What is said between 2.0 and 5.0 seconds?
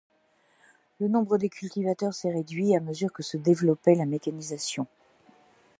s'est réduit, à mesure que se développait la mécanisation.